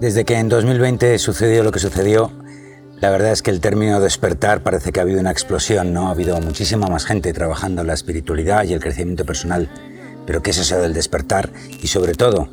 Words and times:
Desde 0.00 0.24
que 0.24 0.36
en 0.36 0.48
2020 0.48 1.18
sucedió 1.18 1.62
lo 1.62 1.72
que 1.72 1.78
sucedió, 1.78 2.32
la 3.02 3.10
verdad 3.10 3.32
es 3.32 3.42
que 3.42 3.50
el 3.50 3.60
término 3.60 4.00
despertar 4.00 4.62
parece 4.62 4.92
que 4.92 5.00
ha 5.00 5.02
habido 5.02 5.20
una 5.20 5.30
explosión, 5.30 5.92
¿no? 5.92 6.08
Ha 6.08 6.12
habido 6.12 6.40
muchísima 6.40 6.86
más 6.86 7.04
gente 7.04 7.34
trabajando 7.34 7.82
en 7.82 7.86
la 7.86 7.92
espiritualidad 7.92 8.64
y 8.64 8.72
el 8.72 8.80
crecimiento 8.80 9.26
personal. 9.26 9.68
Pero 10.24 10.42
¿qué 10.42 10.52
es 10.52 10.58
eso 10.58 10.80
del 10.80 10.94
despertar? 10.94 11.50
Y 11.82 11.88
sobre 11.88 12.14
todo, 12.14 12.48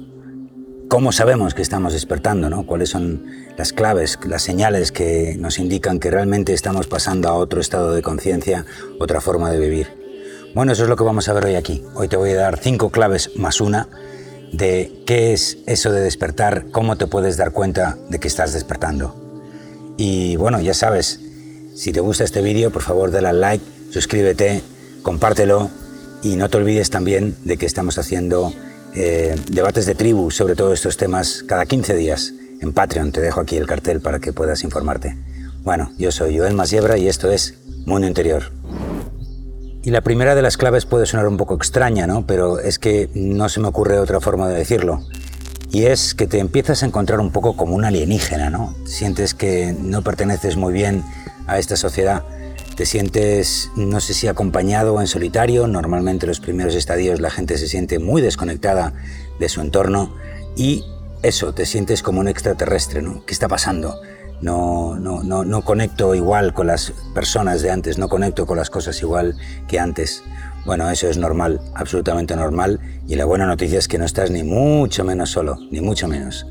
¿cómo 0.89 1.13
sabemos 1.13 1.53
que 1.53 1.61
estamos 1.61 1.93
despertando, 1.93 2.49
¿no? 2.49 2.65
¿Cuáles 2.65 2.89
son 2.89 3.23
las 3.57 3.71
claves, 3.71 4.19
las 4.27 4.41
señales 4.41 4.91
que 4.91 5.37
nos 5.39 5.57
indican 5.57 6.01
que 6.01 6.11
realmente 6.11 6.51
estamos 6.51 6.87
pasando 6.87 7.29
a 7.29 7.33
otro 7.35 7.61
estado 7.61 7.93
de 7.93 8.01
conciencia, 8.01 8.65
otra 8.99 9.21
forma 9.21 9.51
de 9.51 9.59
vivir? 9.59 9.87
Bueno, 10.53 10.73
eso 10.73 10.83
es 10.83 10.89
lo 10.89 10.97
que 10.97 11.05
vamos 11.05 11.29
a 11.29 11.33
ver 11.33 11.45
hoy 11.45 11.55
aquí. 11.55 11.81
Hoy 11.95 12.09
te 12.09 12.17
voy 12.17 12.31
a 12.31 12.35
dar 12.35 12.59
cinco 12.59 12.89
claves 12.89 13.31
más 13.37 13.61
una 13.61 13.87
de 14.51 15.03
qué 15.05 15.33
es 15.33 15.57
eso 15.65 15.91
de 15.91 16.01
despertar, 16.01 16.67
cómo 16.71 16.95
te 16.97 17.07
puedes 17.07 17.37
dar 17.37 17.51
cuenta 17.51 17.97
de 18.09 18.19
que 18.19 18.27
estás 18.27 18.53
despertando. 18.53 19.15
Y 19.97 20.35
bueno, 20.35 20.61
ya 20.61 20.73
sabes, 20.73 21.19
si 21.75 21.91
te 21.91 21.99
gusta 21.99 22.23
este 22.23 22.41
vídeo, 22.41 22.71
por 22.71 22.81
favor 22.81 23.11
dale 23.11 23.27
al 23.29 23.41
like, 23.41 23.65
suscríbete, 23.91 24.61
compártelo 25.01 25.69
y 26.23 26.35
no 26.35 26.49
te 26.49 26.57
olvides 26.57 26.89
también 26.89 27.35
de 27.43 27.57
que 27.57 27.65
estamos 27.65 27.97
haciendo 27.97 28.53
eh, 28.95 29.35
debates 29.51 29.85
de 29.85 29.95
tribu 29.95 30.31
sobre 30.31 30.55
todos 30.55 30.73
estos 30.73 30.97
temas 30.97 31.43
cada 31.47 31.65
15 31.65 31.95
días 31.95 32.33
en 32.61 32.73
Patreon. 32.73 33.11
Te 33.11 33.21
dejo 33.21 33.41
aquí 33.41 33.57
el 33.57 33.67
cartel 33.67 34.01
para 34.01 34.19
que 34.19 34.33
puedas 34.33 34.63
informarte. 34.63 35.15
Bueno, 35.63 35.91
yo 35.97 36.11
soy 36.11 36.37
Joel 36.37 36.53
Masiebra 36.53 36.97
y 36.97 37.07
esto 37.07 37.31
es 37.31 37.55
Mundo 37.85 38.07
Interior. 38.07 38.56
Y 39.87 39.91
la 39.91 40.01
primera 40.01 40.35
de 40.35 40.41
las 40.41 40.57
claves 40.57 40.85
puede 40.85 41.05
sonar 41.05 41.29
un 41.29 41.37
poco 41.37 41.55
extraña, 41.55 42.07
¿no? 42.07 42.27
Pero 42.27 42.59
es 42.59 42.77
que 42.77 43.09
no 43.13 43.47
se 43.47 43.61
me 43.61 43.69
ocurre 43.69 43.99
otra 43.99 44.19
forma 44.19 44.49
de 44.49 44.55
decirlo. 44.57 45.01
Y 45.71 45.85
es 45.85 46.13
que 46.13 46.27
te 46.27 46.39
empiezas 46.39 46.83
a 46.83 46.87
encontrar 46.87 47.21
un 47.21 47.31
poco 47.31 47.55
como 47.55 47.73
un 47.73 47.85
alienígena, 47.85 48.49
¿no? 48.49 48.75
Sientes 48.83 49.33
que 49.33 49.73
no 49.79 50.01
perteneces 50.01 50.57
muy 50.57 50.73
bien 50.73 51.05
a 51.47 51.57
esta 51.57 51.77
sociedad. 51.77 52.25
Te 52.75 52.85
sientes, 52.85 53.71
no 53.77 54.01
sé 54.01 54.13
si 54.13 54.27
acompañado 54.27 54.93
o 54.93 54.99
en 54.99 55.07
solitario. 55.07 55.67
Normalmente 55.67 56.27
los 56.27 56.41
primeros 56.41 56.75
estadios 56.75 57.21
la 57.21 57.29
gente 57.29 57.57
se 57.57 57.69
siente 57.69 57.97
muy 57.97 58.21
desconectada 58.21 58.91
de 59.39 59.47
su 59.47 59.61
entorno. 59.61 60.13
Y 60.57 60.83
eso, 61.23 61.53
te 61.53 61.65
sientes 61.65 62.03
como 62.03 62.19
un 62.19 62.27
extraterrestre, 62.27 63.01
¿no? 63.01 63.25
¿Qué 63.25 63.33
está 63.33 63.47
pasando? 63.47 64.01
No, 64.41 64.95
no, 64.99 65.23
no, 65.23 65.43
no 65.43 65.61
conecto 65.63 66.13
igual 66.13 66.53
con 66.53 66.67
las 66.67 66.93
personas 67.13 67.61
de 67.61 67.71
antes, 67.71 67.97
no 67.97 68.07
conecto 68.07 68.45
con 68.45 68.57
las 68.57 68.69
cosas 68.69 69.01
igual 69.01 69.35
que 69.67 69.79
antes. 69.79 70.23
Bueno, 70.65 70.89
eso 70.89 71.07
es 71.07 71.17
normal, 71.17 71.61
absolutamente 71.73 72.35
normal, 72.35 72.79
y 73.07 73.15
la 73.15 73.25
buena 73.25 73.45
noticia 73.45 73.79
es 73.79 73.87
que 73.87 73.97
no 73.97 74.05
estás 74.05 74.31
ni 74.31 74.43
mucho 74.43 75.03
menos 75.03 75.31
solo, 75.31 75.57
ni 75.71 75.81
mucho 75.81 76.07
menos. 76.07 76.45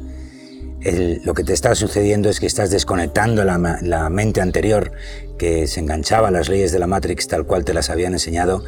lo 1.24 1.34
que 1.34 1.44
te 1.44 1.52
está 1.52 1.74
sucediendo 1.74 2.28
es 2.28 2.40
que 2.40 2.46
estás 2.46 2.70
desconectando 2.70 3.44
la, 3.44 3.78
la, 3.82 4.08
mente 4.08 4.40
anterior 4.40 4.92
que 5.38 5.66
se 5.66 5.80
enganchaba 5.80 6.28
a 6.28 6.30
las 6.30 6.48
leyes 6.48 6.72
de 6.72 6.78
la 6.78 6.86
Matrix 6.86 7.28
tal 7.28 7.44
cual 7.44 7.64
te 7.64 7.74
las 7.74 7.90
habían 7.90 8.12
enseñado 8.14 8.62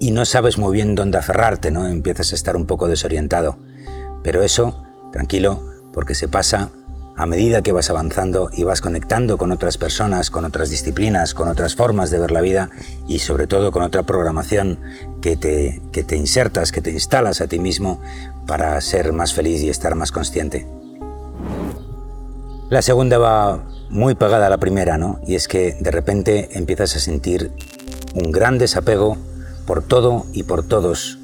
y 0.00 0.10
no 0.10 0.24
sabes 0.24 0.58
muy 0.58 0.72
bien 0.72 0.94
dónde 0.94 1.18
aferrarte, 1.18 1.70
¿no? 1.70 1.86
Empiezas 1.86 2.32
a 2.32 2.34
estar 2.34 2.56
un 2.56 2.66
poco 2.66 2.88
desorientado. 2.88 3.58
Pero 4.22 4.42
eso, 4.42 4.82
tranquilo, 5.12 5.62
porque 5.92 6.14
se 6.14 6.26
pasa 6.26 6.70
a 7.16 7.26
medida 7.26 7.62
que 7.62 7.72
vas 7.72 7.90
avanzando 7.90 8.50
y 8.52 8.64
vas 8.64 8.80
conectando 8.80 9.36
con 9.36 9.52
otras 9.52 9.76
personas, 9.76 10.30
con 10.30 10.44
otras 10.44 10.70
disciplinas, 10.70 11.34
con 11.34 11.48
otras 11.48 11.74
formas 11.74 12.10
de 12.10 12.18
ver 12.18 12.30
la 12.30 12.40
vida 12.40 12.70
y 13.06 13.18
sobre 13.18 13.46
todo 13.46 13.72
con 13.72 13.82
otra 13.82 14.04
programación 14.04 14.78
que 15.20 15.36
te, 15.36 15.82
que 15.92 16.02
te 16.02 16.16
insertas, 16.16 16.72
que 16.72 16.80
te 16.80 16.90
instalas 16.90 17.40
a 17.40 17.46
ti 17.46 17.58
mismo 17.58 18.00
para 18.46 18.80
ser 18.80 19.12
más 19.12 19.34
feliz 19.34 19.62
y 19.62 19.68
estar 19.68 19.94
más 19.94 20.12
consciente. 20.12 20.66
La 22.70 22.82
segunda 22.82 23.18
va 23.18 23.64
muy 23.90 24.14
pegada 24.14 24.46
a 24.46 24.50
la 24.50 24.58
primera, 24.58 24.96
¿no? 24.96 25.20
Y 25.26 25.34
es 25.34 25.48
que 25.48 25.76
de 25.80 25.90
repente 25.90 26.50
empiezas 26.52 26.96
a 26.96 27.00
sentir 27.00 27.52
un 28.14 28.32
gran 28.32 28.58
desapego 28.58 29.16
por 29.66 29.82
todo 29.82 30.26
y 30.32 30.44
por 30.44 30.64
todos 30.66 31.19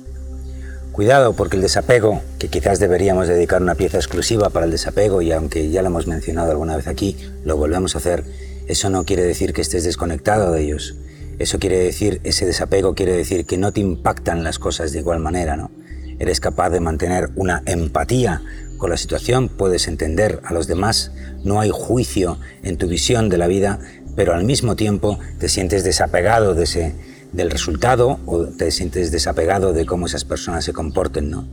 Cuidado 0.96 1.34
porque 1.34 1.56
el 1.56 1.62
desapego, 1.62 2.22
que 2.38 2.48
quizás 2.48 2.78
deberíamos 2.78 3.28
dedicar 3.28 3.60
una 3.60 3.74
pieza 3.74 3.98
exclusiva 3.98 4.48
para 4.48 4.64
el 4.64 4.72
desapego 4.72 5.20
y 5.20 5.30
aunque 5.30 5.68
ya 5.68 5.82
lo 5.82 5.88
hemos 5.88 6.06
mencionado 6.06 6.52
alguna 6.52 6.74
vez 6.74 6.86
aquí, 6.86 7.18
lo 7.44 7.58
volvemos 7.58 7.94
a 7.94 7.98
hacer, 7.98 8.24
eso 8.66 8.88
no 8.88 9.04
quiere 9.04 9.22
decir 9.22 9.52
que 9.52 9.60
estés 9.60 9.84
desconectado 9.84 10.52
de 10.52 10.62
ellos. 10.62 10.96
Eso 11.38 11.58
quiere 11.58 11.76
decir, 11.76 12.22
ese 12.24 12.46
desapego 12.46 12.94
quiere 12.94 13.12
decir 13.12 13.44
que 13.44 13.58
no 13.58 13.72
te 13.72 13.80
impactan 13.80 14.42
las 14.42 14.58
cosas 14.58 14.90
de 14.92 15.00
igual 15.00 15.20
manera, 15.20 15.54
¿no? 15.58 15.70
Eres 16.18 16.40
capaz 16.40 16.70
de 16.70 16.80
mantener 16.80 17.28
una 17.36 17.62
empatía 17.66 18.40
con 18.78 18.88
la 18.88 18.96
situación, 18.96 19.50
puedes 19.50 19.88
entender 19.88 20.40
a 20.44 20.54
los 20.54 20.66
demás, 20.66 21.12
no 21.44 21.60
hay 21.60 21.68
juicio 21.70 22.38
en 22.62 22.78
tu 22.78 22.88
visión 22.88 23.28
de 23.28 23.36
la 23.36 23.48
vida, 23.48 23.80
pero 24.14 24.32
al 24.32 24.44
mismo 24.44 24.76
tiempo 24.76 25.18
te 25.38 25.50
sientes 25.50 25.84
desapegado 25.84 26.54
de 26.54 26.64
ese 26.64 26.94
del 27.32 27.50
resultado 27.50 28.18
o 28.26 28.44
te 28.44 28.70
sientes 28.70 29.10
desapegado 29.10 29.72
de 29.72 29.86
cómo 29.86 30.06
esas 30.06 30.24
personas 30.24 30.64
se 30.64 30.72
comporten, 30.72 31.30
¿no? 31.30 31.46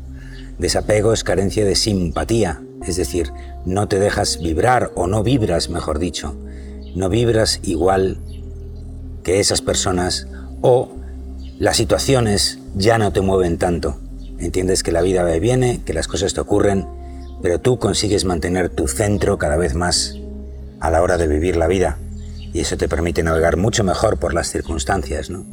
Desapego 0.60 1.14
es 1.14 1.24
carencia 1.24 1.66
de 1.66 1.76
simpatía, 1.76 2.62
es 2.86 2.96
decir, 2.96 3.32
no 3.66 3.88
te 3.88 4.00
dejas 4.00 4.40
vibrar 4.40 4.92
o 4.96 5.08
no 5.08 5.24
vibras, 5.24 5.70
mejor 5.70 6.00
dicho, 6.00 6.36
no 6.96 7.10
vibras 7.10 7.60
igual 7.64 8.18
que 9.24 9.40
esas 9.40 9.62
personas 9.62 10.28
o 10.62 10.92
las 11.60 11.78
situaciones 11.78 12.60
ya 12.76 12.98
no 12.98 13.12
te 13.14 13.22
mueven 13.22 13.58
tanto. 13.58 13.98
Entiendes 14.38 14.84
que 14.84 14.92
la 14.92 15.02
vida 15.02 15.24
viene, 15.40 15.82
que 15.86 15.94
las 15.94 16.08
cosas 16.08 16.34
te 16.34 16.42
ocurren, 16.42 16.86
pero 17.42 17.60
tú 17.60 17.80
consigues 17.80 18.26
mantener 18.26 18.70
tu 18.70 18.88
centro 18.88 19.38
cada 19.38 19.58
vez 19.58 19.74
más 19.76 20.18
a 20.80 20.92
la 20.92 21.02
hora 21.02 21.18
de 21.18 21.28
vivir 21.28 21.56
la 21.56 21.68
vida 21.68 21.98
y 22.54 22.60
eso 22.60 22.78
te 22.78 22.88
permite 22.88 23.24
navegar 23.24 23.58
mucho 23.58 23.84
mejor 23.84 24.18
por 24.18 24.34
las 24.34 24.52
circunstancias, 24.52 25.30
¿no? 25.30 25.44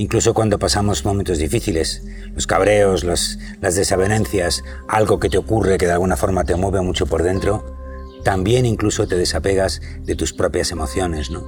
Incluso 0.00 0.32
cuando 0.32 0.58
pasamos 0.58 1.04
momentos 1.04 1.36
difíciles, 1.36 2.02
los 2.34 2.46
cabreos, 2.46 3.04
las 3.04 3.74
desavenencias, 3.74 4.64
algo 4.88 5.20
que 5.20 5.28
te 5.28 5.36
ocurre 5.36 5.76
que 5.76 5.84
de 5.84 5.92
alguna 5.92 6.16
forma 6.16 6.44
te 6.44 6.56
mueve 6.56 6.80
mucho 6.80 7.04
por 7.04 7.22
dentro, 7.22 7.76
también 8.24 8.64
incluso 8.64 9.06
te 9.06 9.16
desapegas 9.16 9.82
de 10.02 10.16
tus 10.16 10.32
propias 10.32 10.72
emociones, 10.72 11.30
¿no? 11.30 11.44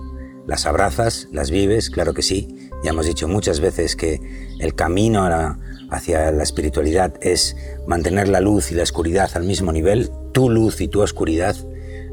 Las 0.47 0.67
abrazas, 0.67 1.29
las 1.33 1.51
vives, 1.51 1.89
claro 1.89 2.13
que 2.13 2.21
sí. 2.21 2.69
Ya 2.85 2.91
hemos 2.91 3.07
dicho 3.07 3.27
muchas 3.27 3.61
veces 3.61 3.97
que 3.97 4.21
el 4.59 4.75
camino 4.75 5.27
hacia 5.91 6.31
la 6.31 6.43
espiritualidad 6.43 7.15
es 7.23 7.57
mantener 7.87 8.29
la 8.29 8.41
luz 8.41 8.71
y 8.71 8.75
la 8.75 8.83
oscuridad 8.83 9.31
al 9.33 9.45
mismo 9.45 9.73
nivel, 9.73 10.11
tu 10.33 10.51
luz 10.51 10.83
y 10.83 10.89
tu 10.89 11.01
oscuridad. 11.01 11.57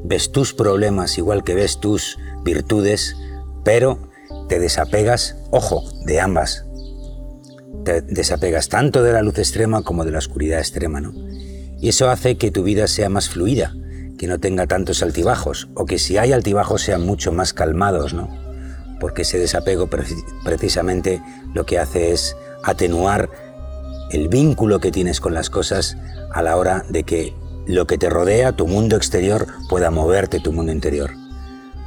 Ves 0.06 0.32
tus 0.32 0.54
problemas 0.54 1.18
igual 1.18 1.44
que 1.44 1.56
ves 1.56 1.82
tus 1.82 2.18
virtudes, 2.46 3.18
pero 3.66 4.09
te 4.50 4.60
desapegas, 4.60 5.38
ojo, 5.52 5.84
de 6.06 6.20
ambas. 6.20 6.66
Te 7.86 8.02
desapegas 8.02 8.68
tanto 8.68 9.04
de 9.04 9.14
la 9.14 9.22
luz 9.22 9.38
extrema 9.38 9.84
como 9.84 10.04
de 10.04 10.12
la 10.12 10.18
oscuridad 10.18 10.60
extrema, 10.60 11.00
¿no? 11.00 11.14
Y 11.80 11.88
eso 11.88 12.10
hace 12.10 12.38
que 12.38 12.52
tu 12.52 12.64
vida 12.64 12.88
sea 12.88 13.10
más 13.10 13.30
fluida, 13.30 13.74
que 14.18 14.28
no 14.28 14.40
tenga 14.40 14.68
tantos 14.68 15.02
altibajos, 15.02 15.70
o 15.76 15.86
que 15.86 16.00
si 16.00 16.18
hay 16.18 16.34
altibajos 16.34 16.82
sean 16.82 17.06
mucho 17.06 17.32
más 17.32 17.54
calmados, 17.54 18.14
¿no? 18.14 18.28
Porque 19.00 19.22
ese 19.22 19.38
desapego 19.38 19.88
precisamente 20.44 21.22
lo 21.54 21.66
que 21.66 21.80
hace 21.80 22.12
es 22.12 22.36
atenuar 22.64 23.30
el 24.12 24.28
vínculo 24.28 24.80
que 24.80 24.92
tienes 24.92 25.22
con 25.22 25.34
las 25.34 25.50
cosas 25.50 25.96
a 26.34 26.42
la 26.42 26.58
hora 26.58 26.84
de 26.90 27.04
que 27.04 27.34
lo 27.68 27.86
que 27.86 28.00
te 28.00 28.10
rodea, 28.10 28.52
tu 28.52 28.66
mundo 28.66 28.96
exterior, 28.96 29.48
pueda 29.70 29.92
moverte 29.92 30.40
tu 30.40 30.52
mundo 30.52 30.72
interior. 30.72 31.12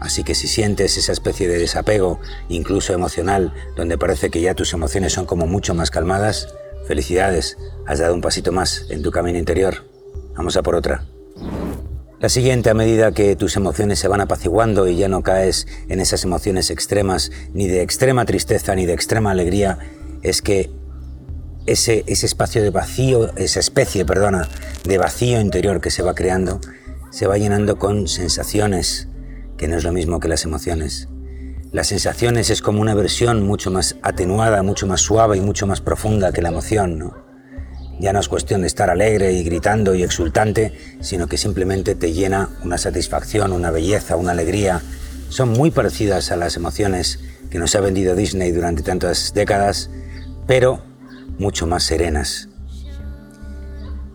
Así 0.03 0.25
que 0.25 0.35
si 0.35 0.49
sientes 0.49 0.97
esa 0.99 1.13
especie 1.13 1.47
de 1.47 1.59
desapego, 1.59 2.19
incluso 2.49 2.93
emocional, 2.93 3.55
donde 3.77 3.99
parece 3.99 4.31
que 4.31 4.41
ya 4.41 4.55
tus 4.55 4.73
emociones 4.73 5.13
son 5.13 5.27
como 5.27 5.47
mucho 5.47 5.75
más 5.75 5.93
calmadas, 5.93 6.53
felicidades, 6.89 7.57
has 7.87 8.01
dado 8.01 8.12
un 8.12 8.21
pasito 8.21 8.51
más 8.51 8.87
en 8.91 9.03
tu 9.03 9.12
camino 9.12 9.39
interior. 9.39 9.85
Vamos 10.37 10.57
a 10.57 10.62
por 10.62 10.75
otra. 10.75 11.07
La 12.19 12.29
siguiente, 12.29 12.69
a 12.69 12.75
medida 12.75 13.12
que 13.12 13.37
tus 13.37 13.55
emociones 13.55 14.00
se 14.00 14.09
van 14.09 14.21
apaciguando 14.21 14.88
y 14.88 14.97
ya 14.97 15.09
no 15.09 15.23
caes 15.23 15.69
en 15.88 16.00
esas 16.00 16.25
emociones 16.25 16.71
extremas, 16.71 17.31
ni 17.55 17.69
de 17.69 17.82
extrema 17.82 18.25
tristeza 18.25 18.75
ni 18.75 18.87
de 18.87 18.94
extrema 18.94 19.31
alegría, 19.31 19.79
es 20.23 20.43
que 20.43 20.69
ese, 21.67 22.03
ese 22.09 22.26
espacio 22.26 22.61
de 22.61 22.71
vacío, 22.71 23.32
esa 23.37 23.61
especie, 23.61 24.05
perdona, 24.05 24.49
de 24.82 24.99
vacío 24.99 25.41
interior 25.41 25.81
que 25.81 25.93
se 25.93 26.03
va 26.03 26.17
creando, 26.17 26.61
se 27.11 27.29
va 27.29 27.38
llenando 27.38 27.79
con 27.79 28.09
sensaciones, 28.09 29.09
que 29.62 29.69
no 29.69 29.76
es 29.76 29.85
lo 29.85 29.93
mismo 29.93 30.19
que 30.19 30.26
las 30.26 30.44
emociones. 30.44 31.06
Las 31.70 31.87
sensaciones 31.87 32.50
es 32.50 32.62
como 32.62 32.81
una 32.81 32.97
versión 32.97 33.47
mucho 33.47 33.70
más 33.70 33.94
atenuada, 34.03 34.64
mucho 34.64 34.88
más 34.88 35.03
suave 35.03 35.37
y 35.37 35.41
mucho 35.41 35.69
más 35.69 35.81
profunda 35.81 36.32
que 36.32 36.43
la 36.43 36.49
emoción. 36.49 37.12
Ya 38.00 38.12
no 38.12 38.19
es 38.19 38.26
cuestión 38.26 38.62
de 38.62 38.67
estar 38.67 38.91
alegre 38.91 39.35
y 39.35 39.44
gritando 39.44 39.94
y 39.94 40.03
exultante, 40.03 40.73
sino 41.00 41.29
que 41.29 41.38
simplemente 41.38 41.94
te 41.94 42.12
llena 42.12 42.49
una 42.64 42.76
satisfacción, 42.76 43.53
una 43.53 43.70
belleza, 43.70 44.17
una 44.17 44.32
alegría. 44.32 44.82
Son 45.29 45.50
muy 45.50 45.70
parecidas 45.70 46.32
a 46.32 46.37
las 46.37 46.56
emociones 46.56 47.20
que 47.49 47.61
nos 47.61 47.76
ha 47.76 47.81
vendido 47.81 48.17
Disney 48.17 48.50
durante 48.50 48.82
tantas 48.82 49.32
décadas, 49.32 49.91
pero 50.49 50.82
mucho 51.38 51.69
más 51.69 51.85
serenas. 51.85 52.49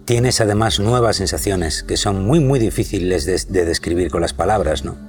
tienes 0.03 0.41
además 0.41 0.81
nuevas 0.81 1.15
sensaciones 1.15 1.83
que 1.83 1.95
son 1.95 2.25
muy 2.25 2.41
muy 2.41 2.59
difíciles 2.59 3.25
de, 3.25 3.65
describir 3.65 4.11
con 4.11 4.19
las 4.19 4.33
palabras, 4.33 4.83
¿no? 4.83 5.06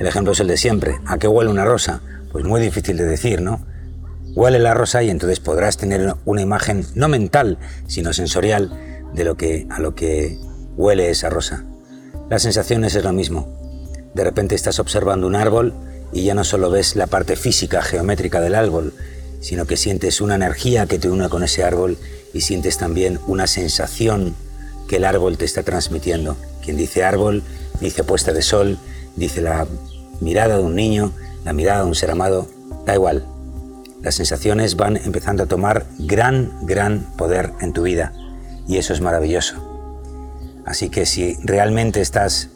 El 0.00 0.06
ejemplo 0.06 0.32
es 0.32 0.40
el 0.40 0.46
de 0.46 0.56
siempre. 0.56 0.98
¿A 1.04 1.18
qué 1.18 1.28
huele 1.28 1.50
una 1.50 1.66
rosa? 1.66 2.00
Pues 2.32 2.46
muy 2.46 2.58
difícil 2.58 2.96
de 2.96 3.04
decir, 3.04 3.42
¿no? 3.42 3.60
Huele 4.34 4.58
la 4.58 4.72
rosa 4.72 5.02
y 5.02 5.10
entonces 5.10 5.40
podrás 5.40 5.76
tener 5.76 6.14
una 6.24 6.40
imagen 6.40 6.86
no 6.94 7.08
mental, 7.08 7.58
sino 7.86 8.14
sensorial 8.14 8.72
de 9.12 9.24
lo 9.24 9.36
que 9.36 9.66
a 9.68 9.78
lo 9.78 9.94
que 9.94 10.38
huele 10.78 11.10
esa 11.10 11.28
rosa. 11.28 11.66
Las 12.30 12.40
sensaciones 12.40 12.94
es 12.94 13.04
lo 13.04 13.12
mismo. 13.12 13.46
De 14.14 14.24
repente 14.24 14.54
estás 14.54 14.78
observando 14.78 15.26
un 15.26 15.36
árbol 15.36 15.74
y 16.14 16.24
ya 16.24 16.32
no 16.32 16.44
solo 16.44 16.70
ves 16.70 16.96
la 16.96 17.06
parte 17.06 17.36
física, 17.36 17.82
geométrica 17.82 18.40
del 18.40 18.54
árbol, 18.54 18.94
sino 19.42 19.66
que 19.66 19.76
sientes 19.76 20.22
una 20.22 20.36
energía 20.36 20.86
que 20.86 20.98
te 20.98 21.10
une 21.10 21.28
con 21.28 21.42
ese 21.42 21.62
árbol 21.62 21.98
y 22.32 22.40
sientes 22.40 22.78
también 22.78 23.20
una 23.26 23.46
sensación 23.46 24.34
que 24.88 24.96
el 24.96 25.04
árbol 25.04 25.36
te 25.36 25.44
está 25.44 25.62
transmitiendo. 25.62 26.38
Quien 26.64 26.78
dice 26.78 27.04
árbol, 27.04 27.42
dice 27.82 28.02
puesta 28.02 28.32
de 28.32 28.40
sol, 28.40 28.78
dice 29.16 29.42
la 29.42 29.66
mirada 30.20 30.56
de 30.56 30.62
un 30.62 30.74
niño, 30.74 31.12
la 31.44 31.52
mirada 31.52 31.82
de 31.82 31.88
un 31.88 31.94
ser 31.94 32.10
amado, 32.10 32.48
da 32.86 32.94
igual. 32.94 33.26
Las 34.02 34.14
sensaciones 34.14 34.76
van 34.76 34.96
empezando 34.96 35.42
a 35.42 35.46
tomar 35.46 35.86
gran, 35.98 36.52
gran 36.62 37.00
poder 37.16 37.52
en 37.60 37.72
tu 37.72 37.82
vida 37.82 38.12
y 38.66 38.78
eso 38.78 38.92
es 38.92 39.00
maravilloso. 39.00 39.56
Así 40.64 40.88
que 40.88 41.06
si 41.06 41.36
realmente 41.42 42.00
estás, 42.00 42.48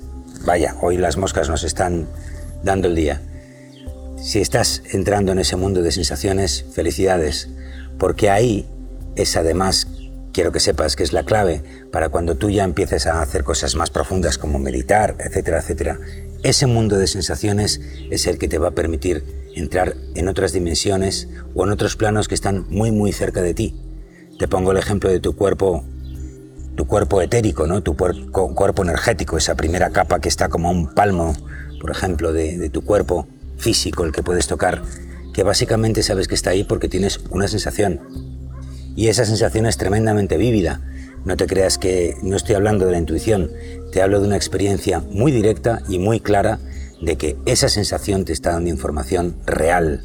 vaya, 0.45 0.77
hoy 0.81 0.97
las 0.97 1.17
moscas 1.17 1.49
nos 1.49 1.65
están 1.65 2.07
dando 2.63 2.89
el 2.89 2.95
día, 2.95 3.21
si 4.25 4.41
estás 4.41 4.83
entrando 4.93 5.33
en 5.33 5.39
ese 5.39 5.57
mundo 5.57 5.83
de 5.83 5.93
sensaciones, 5.93 6.65
felicidades, 6.73 7.51
porque 7.99 8.31
ahí 8.31 8.67
es 9.17 9.37
además, 9.37 9.87
quiero 10.33 10.51
que 10.51 10.61
sepas 10.61 10.97
que 10.97 11.03
es 11.03 11.13
la 11.13 11.25
clave 11.25 11.63
para 11.93 12.09
cuando 12.09 12.37
tú 12.37 12.49
ya 12.49 12.65
empieces 12.65 13.07
a 13.07 13.21
hacer 13.21 13.45
cosas 13.45 13.75
más 13.75 13.91
profundas 13.91 14.39
como 14.39 14.59
meditar, 14.59 15.17
etcétera, 15.19 15.59
etcétera. 15.59 15.99
Ese 16.45 16.67
mundo 16.67 16.99
de 16.99 17.07
sensaciones 17.07 17.81
es 18.11 18.27
el 18.27 18.37
que 18.37 18.49
te 18.49 18.59
va 18.59 18.69
a 18.69 18.73
permitir 18.73 19.25
entrar 19.55 19.97
en 20.15 20.29
otras 20.29 20.53
dimensiones 20.53 21.27
o 21.55 21.65
en 21.65 21.71
otros 21.71 21.97
planos 21.97 22.29
que 22.29 22.35
están 22.35 22.67
muy, 22.69 22.93
muy 22.93 23.13
cerca 23.13 23.41
de 23.41 23.55
ti. 23.55 23.75
Te 24.39 24.47
pongo 24.47 24.73
el 24.73 24.77
ejemplo 24.77 25.09
de 25.11 25.21
tu 25.21 25.35
cuerpo 25.35 25.85
tu 26.77 26.87
cuerpo 26.87 27.23
etérico, 27.23 27.67
¿no? 27.67 27.83
tu 27.83 27.97
cuerpo 27.97 28.83
energético, 28.83 29.39
esa 29.39 29.55
primera 29.55 29.91
capa 29.91 30.21
que 30.21 30.29
está 30.29 30.49
como 30.51 30.71
un 30.71 30.93
palmo, 30.93 31.35
por 31.81 31.91
ejemplo, 31.91 32.33
de 32.33 32.69
tu 32.69 32.85
cuerpo, 32.85 33.27
físico 33.57 34.05
el 34.05 34.13
que 34.13 34.23
puedes 34.23 34.47
tocar, 34.47 34.83
que 35.33 35.45
básicamente 35.45 36.03
sabes 36.03 36.29
que 36.29 36.35
está 36.35 36.51
ahí 36.51 36.65
porque 36.65 36.89
tienes 36.89 37.21
una 37.31 37.49
sensación. 37.49 38.01
Y 38.97 39.09
esa 39.09 39.25
sensación 39.25 39.65
es 39.67 39.79
tremendamente 39.79 40.37
vívida. 40.37 40.83
No 41.25 41.37
te 41.37 41.47
creas 41.47 41.79
que 41.79 42.17
no 42.23 42.37
estoy 42.37 42.55
hablando 42.55 42.85
de 42.85 42.93
la 42.93 42.99
intuición, 42.99 43.51
te 43.95 44.03
hablo 44.03 44.19
de 44.19 44.27
una 44.27 44.35
experiencia 44.35 44.99
muy 44.99 45.31
directa 45.31 45.81
y 45.89 46.01
muy 46.01 46.19
clara 46.19 46.59
de 47.01 47.17
que 47.17 47.37
esa 47.47 47.69
sensación 47.69 48.25
te 48.25 48.33
está 48.33 48.51
dando 48.51 48.69
información 48.69 49.37
real, 49.47 50.03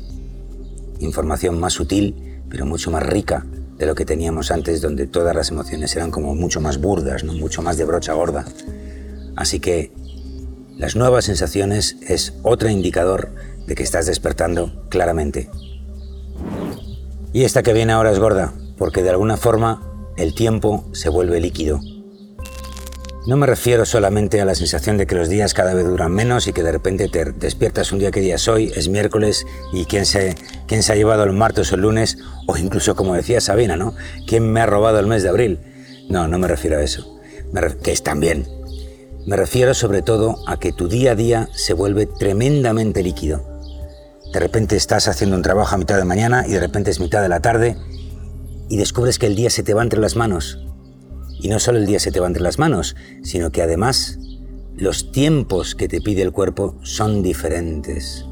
información 0.99 1.59
más 1.59 1.73
sutil, 1.73 2.43
pero 2.51 2.67
mucho 2.67 2.91
más 2.91 3.01
rica 3.01 3.47
de 3.79 3.87
lo 3.87 3.95
que 3.95 4.05
teníamos 4.05 4.51
antes, 4.51 4.83
donde 4.83 5.07
todas 5.07 5.35
las 5.35 5.49
emociones 5.49 5.95
eran 5.95 6.11
como 6.11 6.35
mucho 6.35 6.61
más 6.61 6.79
burdas, 6.79 7.23
¿no? 7.23 7.33
mucho 7.33 7.63
más 7.63 7.77
de 7.77 7.85
brocha 7.85 8.13
gorda. 8.13 8.45
Así 9.35 9.59
que 9.59 9.91
las 10.77 10.95
nuevas 10.95 11.25
sensaciones 11.25 11.97
es 12.07 12.35
otro 12.43 12.69
indicador 12.69 13.31
de 13.65 13.73
que 13.73 13.81
estás 13.81 14.05
despertando 14.05 14.85
claramente. 14.89 15.49
Y 17.33 17.43
esta 17.43 17.63
que 17.63 17.73
viene 17.73 17.93
ahora 17.93 18.11
es 18.11 18.19
gorda, 18.19 18.53
porque 18.77 19.01
de 19.01 19.09
alguna 19.09 19.35
forma 19.35 19.81
el 20.15 20.35
tiempo 20.35 20.87
se 20.91 21.09
vuelve 21.09 21.41
líquido. 21.41 21.81
No 23.27 23.35
me 23.37 23.45
refiero 23.45 23.85
solamente 23.85 24.41
a 24.41 24.45
la 24.45 24.55
sensación 24.55 24.97
de 24.97 25.05
que 25.05 25.15
los 25.15 25.29
días 25.29 25.53
cada 25.53 25.73
vez 25.73 25.85
duran 25.85 26.11
menos 26.11 26.47
y 26.47 26.53
que 26.53 26.63
de 26.63 26.71
repente 26.71 27.09
te 27.09 27.25
despiertas 27.25 27.91
un 27.91 27.99
día 27.99 28.11
que 28.11 28.21
día 28.21 28.35
es 28.35 28.47
hoy, 28.47 28.71
es 28.75 28.87
miércoles 28.87 29.45
y 29.73 29.85
quién 29.85 30.05
se, 30.05 30.35
quién 30.67 30.83
se 30.83 30.93
ha 30.93 30.95
llevado 30.95 31.23
el 31.25 31.33
martes 31.33 31.71
o 31.71 31.75
el 31.75 31.81
lunes, 31.81 32.17
o 32.47 32.57
incluso 32.57 32.95
como 32.95 33.15
decía 33.15 33.41
Sabina, 33.41 33.75
¿no? 33.75 33.93
¿Quién 34.25 34.51
me 34.51 34.61
ha 34.61 34.65
robado 34.65 34.99
el 34.99 35.07
mes 35.07 35.23
de 35.23 35.29
abril? 35.29 35.59
No, 36.09 36.27
no 36.27 36.39
me 36.39 36.47
refiero 36.47 36.77
a 36.77 36.81
eso, 36.81 37.19
que 37.83 37.91
es 37.91 38.03
también, 38.03 38.47
me 39.29 39.35
refiero 39.35 39.73
sobre 39.73 40.01
todo 40.01 40.37
a 40.47 40.57
que 40.57 40.71
tu 40.71 40.87
día 40.87 41.11
a 41.11 41.15
día 41.15 41.49
se 41.53 41.73
vuelve 41.73 42.07
tremendamente 42.07 43.03
líquido. 43.03 43.45
De 44.33 44.39
repente 44.39 44.75
estás 44.75 45.07
haciendo 45.07 45.35
un 45.35 45.43
trabajo 45.43 45.75
a 45.75 45.77
mitad 45.77 45.97
de 45.97 46.05
mañana 46.05 46.45
y 46.47 46.51
de 46.51 46.59
repente 46.59 46.89
es 46.89 46.99
mitad 46.99 47.21
de 47.21 47.29
la 47.29 47.39
tarde 47.39 47.77
y 48.69 48.77
descubres 48.77 49.19
que 49.19 49.27
el 49.27 49.35
día 49.35 49.49
se 49.49 49.61
te 49.61 49.73
va 49.73 49.83
entre 49.83 49.99
las 49.99 50.15
manos. 50.15 50.68
Y 51.39 51.47
no 51.47 51.59
solo 51.59 51.77
el 51.77 51.85
día 51.85 51.99
se 51.99 52.11
te 52.11 52.19
va 52.19 52.27
entre 52.27 52.43
las 52.43 52.59
manos, 52.59 52.95
sino 53.23 53.51
que 53.51 53.61
además 53.61 54.19
los 54.75 55.11
tiempos 55.11 55.75
que 55.75 55.87
te 55.87 56.01
pide 56.01 56.21
el 56.21 56.31
cuerpo 56.31 56.75
son 56.83 57.23
diferentes. 57.23 58.25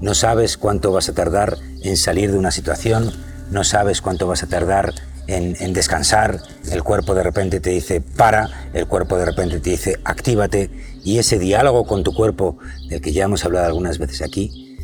No 0.00 0.14
sabes 0.14 0.56
cuánto 0.56 0.92
vas 0.92 1.08
a 1.08 1.14
tardar 1.14 1.56
en 1.82 1.96
salir 1.96 2.30
de 2.30 2.38
una 2.38 2.50
situación, 2.50 3.12
no 3.50 3.64
sabes 3.64 4.02
cuánto 4.02 4.26
vas 4.26 4.42
a 4.42 4.46
tardar 4.46 4.94
en, 5.26 5.72
descansar, 5.72 6.40
el 6.70 6.82
cuerpo 6.82 7.14
de 7.14 7.22
repente 7.22 7.60
te 7.60 7.70
dice 7.70 8.00
para, 8.00 8.70
el 8.72 8.86
cuerpo 8.86 9.16
de 9.16 9.24
repente 9.24 9.60
te 9.60 9.70
dice 9.70 9.96
actívate 10.04 10.70
y 11.04 11.18
ese 11.18 11.38
diálogo 11.38 11.84
con 11.84 12.04
tu 12.04 12.14
cuerpo, 12.14 12.58
del 12.88 13.00
que 13.00 13.12
ya 13.12 13.24
hemos 13.24 13.44
hablado 13.44 13.66
algunas 13.66 13.98
veces 13.98 14.22
aquí, 14.22 14.76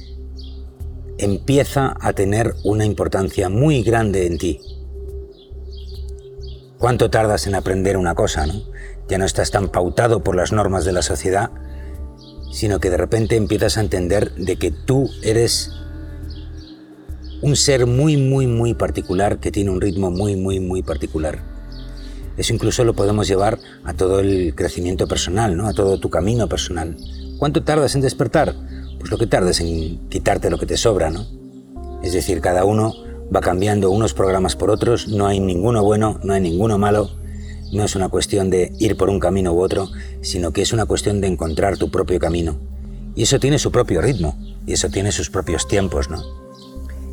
empieza 1.18 1.94
a 2.00 2.12
tener 2.12 2.54
una 2.64 2.84
importancia 2.84 3.48
muy 3.48 3.82
grande 3.82 4.26
en 4.26 4.38
ti. 4.38 4.60
¿Cuánto 6.82 7.10
tardas 7.10 7.46
en 7.46 7.54
aprender 7.54 7.96
una 7.96 8.16
cosa, 8.16 8.44
no? 8.44 8.54
Ya 9.08 9.16
no 9.16 9.24
estás 9.24 9.52
tan 9.52 9.68
pautado 9.68 10.24
por 10.24 10.34
las 10.34 10.50
normas 10.50 10.84
de 10.84 10.90
la 10.90 11.02
sociedad, 11.02 11.52
sino 12.50 12.80
que 12.80 12.90
de 12.90 12.96
repente 12.96 13.36
empiezas 13.36 13.76
a 13.76 13.82
entender 13.82 14.34
de 14.34 14.56
que 14.56 14.72
tú 14.72 15.08
eres 15.22 15.70
un 17.40 17.54
ser 17.54 17.86
muy, 17.86 18.16
muy, 18.16 18.48
muy 18.48 18.74
particular 18.74 19.38
que 19.38 19.52
tiene 19.52 19.70
un 19.70 19.80
ritmo 19.80 20.10
muy, 20.10 20.34
muy, 20.34 20.58
muy 20.58 20.82
particular. 20.82 21.38
Eso 22.36 22.52
incluso 22.52 22.82
lo 22.82 22.94
podemos 22.94 23.28
llevar 23.28 23.60
a 23.84 23.94
todo 23.94 24.18
el 24.18 24.52
crecimiento 24.56 25.06
personal, 25.06 25.56
¿no? 25.56 25.68
a 25.68 25.74
todo 25.74 26.00
tu 26.00 26.10
camino 26.10 26.48
personal. 26.48 26.96
¿Cuánto 27.38 27.62
tardas 27.62 27.94
en 27.94 28.00
despertar? 28.00 28.56
Pues 28.98 29.08
lo 29.08 29.18
que 29.18 29.28
tardes 29.28 29.60
en 29.60 30.08
quitarte 30.08 30.50
lo 30.50 30.58
que 30.58 30.66
te 30.66 30.76
sobra, 30.76 31.10
¿no? 31.10 31.28
Es 32.02 32.12
decir, 32.12 32.40
cada 32.40 32.64
uno 32.64 32.92
va 33.34 33.40
cambiando 33.40 33.90
unos 33.90 34.14
programas 34.14 34.56
por 34.56 34.70
otros, 34.70 35.08
no 35.08 35.26
hay 35.26 35.40
ninguno 35.40 35.82
bueno, 35.82 36.20
no 36.22 36.34
hay 36.34 36.40
ninguno 36.40 36.78
malo, 36.78 37.10
no 37.72 37.84
es 37.84 37.96
una 37.96 38.08
cuestión 38.08 38.50
de 38.50 38.72
ir 38.78 38.96
por 38.96 39.08
un 39.08 39.18
camino 39.18 39.52
u 39.52 39.62
otro, 39.62 39.88
sino 40.20 40.52
que 40.52 40.62
es 40.62 40.72
una 40.72 40.86
cuestión 40.86 41.20
de 41.20 41.28
encontrar 41.28 41.78
tu 41.78 41.90
propio 41.90 42.18
camino. 42.18 42.58
Y 43.14 43.22
eso 43.22 43.38
tiene 43.38 43.58
su 43.58 43.72
propio 43.72 44.02
ritmo, 44.02 44.36
y 44.66 44.74
eso 44.74 44.90
tiene 44.90 45.12
sus 45.12 45.30
propios 45.30 45.66
tiempos, 45.66 46.10
¿no? 46.10 46.22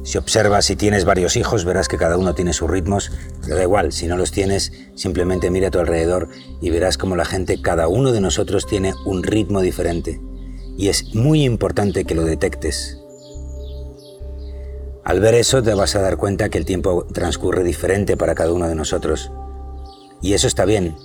Si 0.04 0.18
observas 0.18 0.66
si 0.66 0.76
tienes 0.76 1.06
varios 1.06 1.36
hijos, 1.36 1.66
verás 1.66 1.88
que 1.88 1.98
cada 1.98 2.18
uno 2.18 2.34
tiene 2.34 2.54
sus 2.54 2.70
ritmos, 2.70 3.12
pero 3.42 3.56
da 3.56 3.64
igual, 3.64 3.92
si 3.92 4.08
no 4.08 4.18
los 4.18 4.32
tienes, 4.32 4.72
simplemente 4.96 5.52
mira 5.52 5.68
a 5.68 5.72
tu 5.72 5.80
alrededor 5.80 6.30
y 6.62 6.70
verás 6.70 6.98
como 6.98 7.16
la 7.16 7.26
gente, 7.26 7.62
cada 7.62 7.88
uno 7.88 8.12
de 8.12 8.22
nosotros 8.22 8.66
tiene 8.66 8.94
un 9.06 9.24
ritmo 9.24 9.62
diferente. 9.62 10.20
Y 10.78 10.88
es 10.88 11.14
muy 11.14 11.44
importante 11.44 12.06
que 12.06 12.16
lo 12.16 12.24
detectes. 12.24 12.98
Al 15.10 15.22
ver 15.22 15.34
eso 15.34 15.64
te 15.64 15.74
vas 15.74 15.96
a 15.96 16.02
dar 16.02 16.18
cuenta 16.18 16.50
que 16.50 16.60
el 16.60 16.66
tiempo 16.66 17.04
transcurre 17.12 17.64
diferente 17.64 18.16
para 18.16 18.36
cada 18.36 18.54
uno 18.54 18.68
de 18.68 18.76
nosotros. 18.76 19.32
Y 20.22 20.34
eso 20.34 20.46
está 20.46 20.66
bien. 20.66 20.96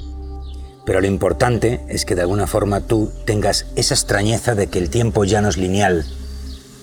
Pero 0.84 1.00
lo 1.00 1.06
importante 1.06 1.80
es 1.88 2.04
que 2.04 2.14
de 2.14 2.20
alguna 2.20 2.46
forma 2.46 2.82
tú 2.82 3.11
tengas 3.25 3.64
esa 3.76 3.94
extrañeza 3.94 4.54
de 4.54 4.66
que 4.66 4.78
el 4.78 4.90
tiempo 4.90 5.25
ya 5.25 5.40
no 5.40 5.49
es 5.49 5.56
lineal, 5.56 6.04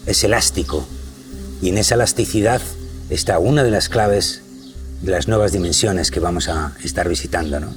es 0.07 0.23
elástico, 0.23 0.83
y 1.61 1.69
en 1.69 1.77
esa 1.77 1.93
elasticidad 1.93 2.59
está 3.11 3.37
una 3.37 3.63
de 3.63 3.69
las 3.69 3.87
claves 3.87 4.41
de 5.03 5.11
las 5.11 5.27
nuevas 5.27 5.51
dimensiones 5.51 6.09
que 6.09 6.19
vamos 6.19 6.49
a 6.49 6.73
estar 6.83 7.07
visitando. 7.07 7.59
¿no? 7.59 7.67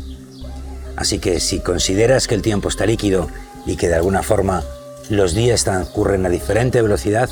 Así 0.97 1.19
que 1.19 1.39
si 1.39 1.61
consideras 1.61 2.29
que 2.29 2.35
el 2.35 2.41
tiempo 2.41 2.71
está 2.71 2.87
líquido 2.87 3.29
y 3.67 3.77
que 3.77 3.89
de 3.89 3.97
alguna 3.97 4.23
forma 4.23 4.65
los 5.11 5.35
días 5.35 5.65
transcurren 5.65 6.25
a 6.25 6.31
diferente 6.31 6.81
velocidad, 6.81 7.29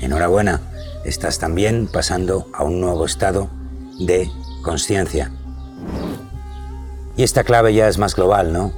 enhorabuena, 0.00 0.60
estás 1.04 1.38
también 1.38 1.88
pasando 1.92 2.48
a 2.52 2.64
un 2.64 2.80
nuevo 2.80 3.04
estado 3.04 3.50
de 3.98 4.30
conciencia. 4.62 5.32
Y 7.16 7.22
esta 7.22 7.44
clave 7.44 7.74
ya 7.74 7.88
es 7.88 7.98
más 7.98 8.14
global, 8.14 8.52
¿no? 8.52 8.72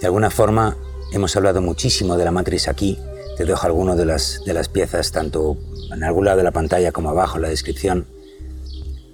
De 0.00 0.06
alguna 0.06 0.30
forma 0.30 0.76
hemos 1.12 1.36
hablado 1.36 1.62
muchísimo 1.62 2.16
de 2.16 2.24
la 2.24 2.30
matriz 2.30 2.68
aquí, 2.68 2.98
te 3.36 3.44
dejo 3.44 3.66
algunas 3.66 3.96
de 3.96 4.04
las, 4.04 4.42
de 4.44 4.52
las 4.52 4.68
piezas 4.68 5.12
tanto 5.12 5.56
en 5.92 6.04
algún 6.04 6.24
lado 6.24 6.38
de 6.38 6.44
la 6.44 6.50
pantalla 6.50 6.92
como 6.92 7.10
abajo 7.10 7.36
en 7.36 7.42
la 7.42 7.48
descripción, 7.48 8.06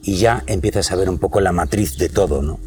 y 0.02 0.16
ya 0.16 0.42
empiezas 0.46 0.90
a 0.92 0.96
ver 0.96 1.10
un 1.10 1.18
poco 1.18 1.40
la 1.40 1.52
matriz 1.52 1.98
de 1.98 2.08
todo, 2.08 2.42
¿no? 2.42 2.58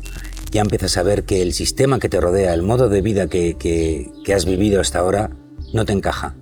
Ya 0.52 0.62
empiezas 0.62 0.98
a 0.98 1.04
ver 1.04 1.24
que 1.24 1.42
el 1.42 1.54
sistema 1.54 1.98
que 2.00 2.10
te 2.10 2.22
rodea, 2.22 2.54
el 2.54 2.62
modo 2.62 2.88
de 2.88 3.02
vida 3.02 3.28
que, 3.28 3.58
que 3.58 4.34
has 4.34 4.46
vivido 4.46 4.80
hasta 4.80 5.00
ahora, 5.00 5.32
no 5.74 5.86
te 5.86 5.94
encaja. 5.94 6.36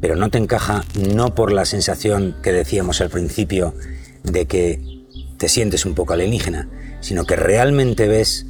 Pero 0.00 0.16
no 0.16 0.30
te 0.30 0.38
encaja 0.38 0.84
no 0.94 1.34
por 1.34 1.52
la 1.52 1.64
sensación 1.64 2.36
que 2.42 2.52
decíamos 2.52 3.00
al 3.00 3.10
principio 3.10 3.74
de 4.22 4.46
que 4.46 5.04
te 5.38 5.48
sientes 5.48 5.86
un 5.86 5.94
poco 5.94 6.12
alienígena, 6.12 6.68
sino 7.00 7.24
que 7.24 7.36
realmente 7.36 8.06
ves 8.08 8.46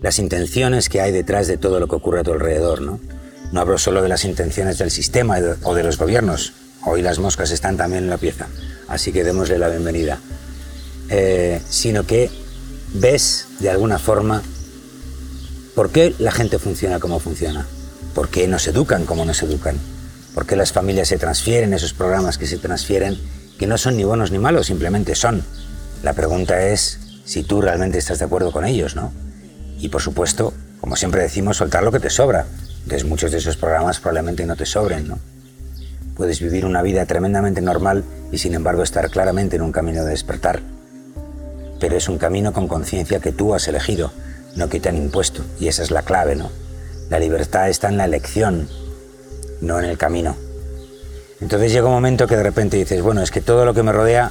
las 0.00 0.18
intenciones 0.18 0.88
que 0.88 1.00
hay 1.00 1.12
detrás 1.12 1.46
de 1.46 1.58
todo 1.58 1.80
lo 1.80 1.88
que 1.88 1.96
ocurre 1.96 2.20
a 2.20 2.24
tu 2.24 2.32
alrededor, 2.32 2.80
¿no? 2.80 3.00
No 3.52 3.60
hablo 3.60 3.78
solo 3.78 4.02
de 4.02 4.08
las 4.08 4.24
intenciones 4.24 4.78
del 4.78 4.90
sistema 4.90 5.38
o 5.62 5.74
de 5.74 5.82
los 5.82 5.98
gobiernos. 5.98 6.52
Hoy 6.84 7.02
las 7.02 7.18
moscas 7.18 7.50
están 7.50 7.76
también 7.76 8.04
en 8.04 8.10
la 8.10 8.18
pieza, 8.18 8.46
así 8.88 9.12
que 9.12 9.24
démosle 9.24 9.58
la 9.58 9.68
bienvenida. 9.68 10.20
Eh, 11.10 11.60
sino 11.68 12.04
que 12.04 12.30
ves 12.92 13.46
de 13.60 13.70
alguna 13.70 13.98
forma 13.98 14.42
por 15.74 15.90
qué 15.90 16.14
la 16.18 16.32
gente 16.32 16.58
funciona 16.58 17.00
como 17.00 17.18
funciona, 17.18 17.66
por 18.14 18.28
qué 18.28 18.46
nos 18.46 18.66
educan 18.66 19.06
como 19.06 19.24
nos 19.24 19.42
educan, 19.42 19.76
por 20.38 20.46
qué 20.46 20.54
las 20.54 20.70
familias 20.70 21.08
se 21.08 21.18
transfieren, 21.18 21.74
esos 21.74 21.92
programas 21.92 22.38
que 22.38 22.46
se 22.46 22.58
transfieren, 22.58 23.18
que 23.58 23.66
no 23.66 23.76
son 23.76 23.96
ni 23.96 24.04
buenos 24.04 24.30
ni 24.30 24.38
malos, 24.38 24.68
simplemente 24.68 25.16
son. 25.16 25.42
La 26.04 26.12
pregunta 26.12 26.62
es 26.62 27.00
si 27.24 27.42
tú 27.42 27.60
realmente 27.60 27.98
estás 27.98 28.20
de 28.20 28.26
acuerdo 28.26 28.52
con 28.52 28.64
ellos, 28.64 28.94
¿no? 28.94 29.10
Y 29.80 29.88
por 29.88 30.00
supuesto, 30.00 30.54
como 30.80 30.94
siempre 30.94 31.22
decimos, 31.22 31.56
soltar 31.56 31.82
lo 31.82 31.90
que 31.90 31.98
te 31.98 32.08
sobra. 32.08 32.46
Entonces 32.84 33.04
muchos 33.04 33.32
de 33.32 33.38
esos 33.38 33.56
programas 33.56 33.98
probablemente 33.98 34.46
no 34.46 34.54
te 34.54 34.64
sobren, 34.64 35.08
¿no? 35.08 35.18
Puedes 36.14 36.38
vivir 36.38 36.64
una 36.64 36.82
vida 36.82 37.04
tremendamente 37.04 37.60
normal 37.60 38.04
y 38.30 38.38
sin 38.38 38.54
embargo 38.54 38.84
estar 38.84 39.10
claramente 39.10 39.56
en 39.56 39.62
un 39.62 39.72
camino 39.72 40.04
de 40.04 40.10
despertar. 40.10 40.60
Pero 41.80 41.96
es 41.96 42.08
un 42.08 42.18
camino 42.18 42.52
con 42.52 42.68
conciencia 42.68 43.18
que 43.18 43.32
tú 43.32 43.56
has 43.56 43.66
elegido, 43.66 44.12
no 44.54 44.68
que 44.68 44.78
te 44.78 44.88
han 44.88 44.98
impuesto. 44.98 45.44
Y 45.58 45.66
esa 45.66 45.82
es 45.82 45.90
la 45.90 46.02
clave, 46.02 46.36
¿no? 46.36 46.48
La 47.10 47.18
libertad 47.18 47.68
está 47.68 47.88
en 47.88 47.96
la 47.96 48.04
elección, 48.04 48.68
no 49.60 49.78
en 49.78 49.84
el 49.84 49.98
camino. 49.98 50.36
Entonces 51.40 51.72
llega 51.72 51.86
un 51.86 51.92
momento 51.92 52.26
que 52.26 52.36
de 52.36 52.42
repente 52.42 52.76
dices, 52.76 53.00
bueno, 53.02 53.22
es 53.22 53.30
que 53.30 53.40
todo 53.40 53.64
lo 53.64 53.74
que 53.74 53.82
me 53.82 53.92
rodea, 53.92 54.30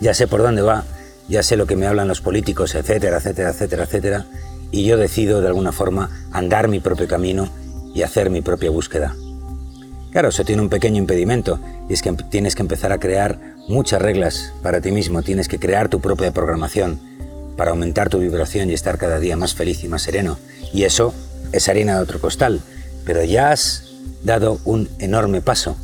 ya 0.00 0.14
sé 0.14 0.26
por 0.26 0.42
dónde 0.42 0.62
va, 0.62 0.84
ya 1.28 1.42
sé 1.42 1.56
lo 1.56 1.66
que 1.66 1.76
me 1.76 1.86
hablan 1.86 2.08
los 2.08 2.20
políticos, 2.20 2.74
etcétera, 2.74 3.18
etcétera, 3.18 3.50
etcétera, 3.50 3.84
etcétera, 3.84 4.26
y 4.70 4.84
yo 4.84 4.96
decido 4.96 5.40
de 5.40 5.48
alguna 5.48 5.72
forma 5.72 6.28
andar 6.32 6.68
mi 6.68 6.80
propio 6.80 7.08
camino 7.08 7.48
y 7.94 8.02
hacer 8.02 8.30
mi 8.30 8.42
propia 8.42 8.70
búsqueda. 8.70 9.14
Claro, 10.12 10.28
eso 10.28 10.44
tiene 10.44 10.62
un 10.62 10.70
pequeño 10.70 10.96
impedimento, 10.96 11.60
y 11.88 11.92
es 11.92 12.02
que 12.02 12.12
tienes 12.12 12.54
que 12.54 12.62
empezar 12.62 12.92
a 12.92 12.98
crear 12.98 13.38
muchas 13.68 14.00
reglas 14.00 14.52
para 14.62 14.80
ti 14.80 14.92
mismo, 14.92 15.22
tienes 15.22 15.48
que 15.48 15.58
crear 15.58 15.88
tu 15.88 16.00
propia 16.00 16.32
programación 16.32 17.00
para 17.56 17.70
aumentar 17.70 18.08
tu 18.08 18.18
vibración 18.18 18.70
y 18.70 18.74
estar 18.74 18.98
cada 18.98 19.18
día 19.18 19.36
más 19.36 19.54
feliz 19.54 19.82
y 19.84 19.88
más 19.88 20.02
sereno. 20.02 20.38
Y 20.72 20.84
eso 20.84 21.14
es 21.52 21.68
harina 21.68 21.96
de 21.96 22.02
otro 22.02 22.20
costal, 22.20 22.60
pero 23.04 23.24
ya 23.24 23.50
has 23.50 23.85
dado 24.24 24.60
un 24.64 24.88
enorme 24.98 25.40
paso, 25.40 25.76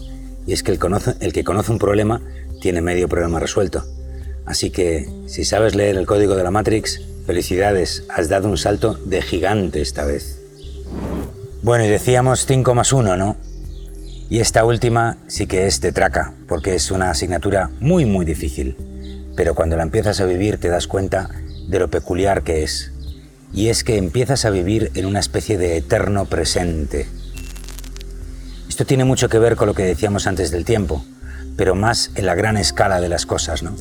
y 0.46 0.52
es 0.52 0.62
que 0.62 0.72
el, 0.72 1.32
que 1.32 1.44
conoce 1.44 1.72
un 1.72 1.78
problema 1.78 2.20
tiene 2.60 2.80
medio 2.80 3.08
problema 3.08 3.38
resuelto. 3.38 3.84
Así 4.44 4.70
que 4.70 5.08
si 5.26 5.44
sabes 5.44 5.74
leer 5.74 5.96
el 5.96 6.06
código 6.06 6.34
de 6.34 6.42
la 6.42 6.50
Matrix, 6.50 7.00
felicidades, 7.26 8.04
has 8.08 8.28
dado 8.28 8.48
un 8.48 8.58
salto 8.58 8.94
de 9.04 9.22
gigante 9.22 9.80
esta 9.80 10.04
vez. 10.04 10.40
Bueno, 11.62 11.84
y 11.84 11.88
decíamos 11.88 12.44
5 12.46 12.74
más 12.74 12.92
1, 12.92 13.16
¿no? 13.16 13.36
Y 14.28 14.40
esta 14.40 14.64
última 14.64 15.18
sí 15.28 15.46
que 15.46 15.66
es 15.66 15.80
de 15.80 15.92
traca, 15.92 16.34
porque 16.48 16.74
es 16.74 16.90
una 16.90 17.10
asignatura 17.10 17.70
muy, 17.80 18.04
muy 18.04 18.24
difícil. 18.24 18.76
Pero 19.36 19.54
cuando 19.54 19.76
la 19.76 19.82
empiezas 19.82 20.20
a 20.20 20.24
vivir 20.24 20.58
te 20.58 20.68
das 20.68 20.86
cuenta 20.86 21.30
de 21.68 21.78
lo 21.78 21.88
peculiar 21.88 22.42
que 22.42 22.62
es. 22.62 22.92
Y 23.52 23.68
es 23.68 23.84
que 23.84 23.96
empiezas 23.96 24.44
a 24.44 24.50
vivir 24.50 24.90
en 24.94 25.06
una 25.06 25.20
especie 25.20 25.58
de 25.58 25.76
eterno 25.76 26.24
presente. 26.24 27.06
Esto 28.72 28.86
tiene 28.86 29.04
mucho 29.04 29.28
que 29.28 29.38
ver 29.38 29.54
con 29.54 29.68
lo 29.68 29.74
que 29.74 29.82
decíamos 29.82 30.26
antes 30.26 30.50
del 30.50 30.64
tiempo, 30.64 31.04
pero 31.58 31.74
más 31.74 32.10
en 32.14 32.24
la 32.24 32.34
gran 32.34 32.56
escala 32.56 33.02
de 33.02 33.10
las 33.10 33.26
cosas, 33.26 33.62
¿no? 33.62 33.76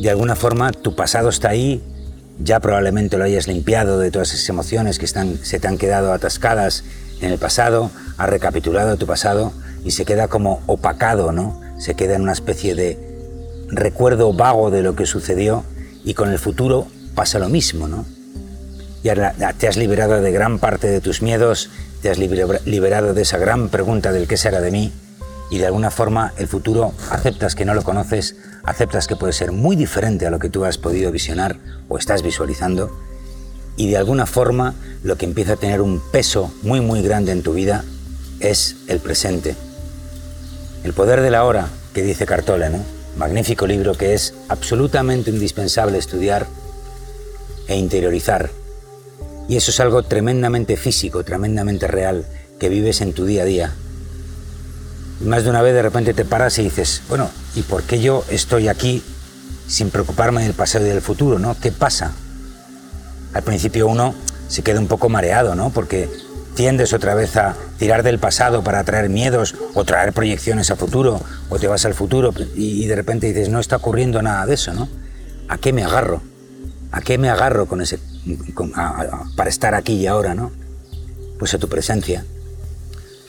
de 0.00 0.08
alguna 0.08 0.36
forma 0.36 0.72
tu 0.72 0.96
pasado 0.96 1.28
está 1.28 1.50
ahí, 1.50 1.82
ya 2.38 2.60
probablemente 2.60 3.18
lo 3.18 3.24
hayas 3.24 3.46
limpiado 3.46 3.98
de 3.98 4.10
todas 4.10 4.32
esas 4.32 4.48
emociones 4.48 4.98
que 4.98 5.04
están, 5.04 5.36
se 5.42 5.60
te 5.60 5.68
han 5.68 5.76
quedado 5.76 6.14
atascadas 6.14 6.82
en 7.20 7.30
el 7.30 7.38
pasado, 7.38 7.90
has 8.16 8.30
recapitulado 8.30 8.96
tu 8.96 9.06
pasado 9.06 9.52
y 9.84 9.90
se 9.90 10.06
queda 10.06 10.28
como 10.28 10.62
opacado, 10.66 11.30
¿no? 11.32 11.60
Se 11.78 11.94
queda 11.94 12.14
en 12.14 12.22
una 12.22 12.32
especie 12.32 12.74
de 12.74 12.98
recuerdo 13.68 14.32
vago 14.32 14.70
de 14.70 14.80
lo 14.80 14.96
que 14.96 15.04
sucedió 15.04 15.62
y 16.06 16.14
con 16.14 16.30
el 16.30 16.38
futuro 16.38 16.86
pasa 17.14 17.38
lo 17.38 17.50
mismo, 17.50 17.86
¿no? 17.86 18.06
Ya 19.02 19.34
te 19.58 19.68
has 19.68 19.76
liberado 19.76 20.22
de 20.22 20.32
gran 20.32 20.58
parte 20.58 20.86
de 20.86 21.02
tus 21.02 21.20
miedos, 21.20 21.68
te 22.02 22.10
has 22.10 22.18
liberado 22.18 23.14
de 23.14 23.22
esa 23.22 23.38
gran 23.38 23.68
pregunta 23.68 24.12
del 24.12 24.26
qué 24.26 24.36
será 24.36 24.60
de 24.60 24.70
mí 24.70 24.92
y 25.50 25.58
de 25.58 25.66
alguna 25.66 25.90
forma 25.90 26.32
el 26.38 26.46
futuro 26.46 26.94
aceptas 27.10 27.54
que 27.54 27.64
no 27.64 27.74
lo 27.74 27.82
conoces, 27.82 28.36
aceptas 28.62 29.06
que 29.06 29.16
puede 29.16 29.32
ser 29.32 29.52
muy 29.52 29.76
diferente 29.76 30.26
a 30.26 30.30
lo 30.30 30.38
que 30.38 30.48
tú 30.48 30.64
has 30.64 30.78
podido 30.78 31.10
visionar 31.10 31.56
o 31.88 31.98
estás 31.98 32.22
visualizando 32.22 32.90
y 33.76 33.90
de 33.90 33.96
alguna 33.96 34.26
forma 34.26 34.74
lo 35.02 35.16
que 35.16 35.26
empieza 35.26 35.54
a 35.54 35.56
tener 35.56 35.80
un 35.80 36.00
peso 36.12 36.52
muy 36.62 36.80
muy 36.80 37.02
grande 37.02 37.32
en 37.32 37.42
tu 37.42 37.52
vida 37.52 37.84
es 38.38 38.76
el 38.88 39.00
presente. 39.00 39.56
El 40.84 40.92
poder 40.92 41.20
de 41.20 41.30
la 41.30 41.44
hora 41.44 41.68
que 41.92 42.02
dice 42.02 42.26
Cartola, 42.26 42.70
¿no? 42.70 42.78
Magnífico 43.16 43.66
libro 43.66 43.94
que 43.94 44.14
es 44.14 44.34
absolutamente 44.48 45.30
indispensable 45.30 45.98
estudiar 45.98 46.46
e 47.68 47.76
interiorizar. 47.76 48.59
Y 49.50 49.56
eso 49.56 49.72
es 49.72 49.80
algo 49.80 50.04
tremendamente 50.04 50.76
físico, 50.76 51.24
tremendamente 51.24 51.88
real, 51.88 52.24
que 52.60 52.68
vives 52.68 53.00
en 53.00 53.12
tu 53.12 53.24
día 53.24 53.42
a 53.42 53.46
día, 53.46 53.72
más 55.24 55.42
de 55.42 55.50
una 55.50 55.60
vez 55.60 55.74
de 55.74 55.82
repente 55.82 56.14
te 56.14 56.24
paras 56.24 56.56
y 56.60 56.62
dices, 56.62 57.02
bueno, 57.08 57.28
¿y 57.56 57.62
por 57.62 57.82
qué 57.82 58.00
yo 58.00 58.24
estoy 58.30 58.68
aquí 58.68 59.02
sin 59.66 59.90
preocuparme 59.90 60.44
del 60.44 60.54
pasado 60.54 60.86
y 60.86 60.90
del 60.90 61.00
futuro? 61.00 61.40
¿no? 61.40 61.56
¿Qué 61.60 61.72
pasa? 61.72 62.12
Al 63.34 63.42
principio 63.42 63.88
uno 63.88 64.14
se 64.46 64.62
queda 64.62 64.78
un 64.78 64.86
poco 64.86 65.08
mareado, 65.08 65.56
¿no? 65.56 65.70
Porque 65.70 66.08
tiendes 66.54 66.92
otra 66.92 67.16
vez 67.16 67.36
a 67.36 67.56
tirar 67.76 68.04
del 68.04 68.20
pasado 68.20 68.62
para 68.62 68.84
traer 68.84 69.08
miedos 69.08 69.56
o 69.74 69.82
traer 69.82 70.12
proyecciones 70.12 70.70
a 70.70 70.76
futuro, 70.76 71.20
o 71.48 71.58
te 71.58 71.66
vas 71.66 71.84
al 71.86 71.94
futuro 71.94 72.32
y, 72.54 72.86
de 72.86 72.94
repente 72.94 73.26
dices, 73.26 73.48
no 73.48 73.58
está 73.58 73.78
ocurriendo 73.78 74.22
nada 74.22 74.46
de 74.46 74.54
eso, 74.54 74.72
¿no? 74.74 74.88
¿A 75.48 75.58
qué 75.58 75.72
me 75.72 75.82
agarro? 75.82 76.22
¿A 76.92 77.00
qué 77.00 77.18
me 77.18 77.30
agarro 77.30 77.66
con 77.66 77.80
ese, 77.80 77.98
para 79.36 79.50
estar 79.50 79.74
aquí 79.74 79.94
y 79.94 80.06
ahora, 80.06 80.34
¿no? 80.34 80.52
Pues 81.38 81.54
a 81.54 81.58
tu 81.58 81.68
presencia 81.68 82.24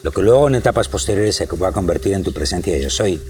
lo 0.03 0.11
que 0.11 0.23
luego 0.23 0.47
en 0.47 0.55
etapas 0.55 0.87
posteriores 0.87 1.35
se 1.35 1.45
va 1.45 1.67
a 1.67 1.71
convertir 1.71 2.13
en 2.13 2.23
tu 2.23 2.33
presencia 2.33 2.75
yo 2.77 2.89
soy, 2.89 3.21